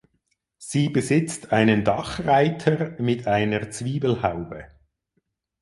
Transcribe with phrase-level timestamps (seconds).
[0.57, 4.65] Sie besitzt einen Dachreiter mit einer Zwiebelhaube.